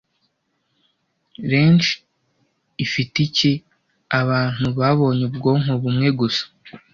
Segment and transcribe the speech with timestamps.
[1.49, 1.89] Leach
[2.85, 3.51] ifite iki-
[4.19, 6.43] abantu babonye Ubwonko bumwe gusa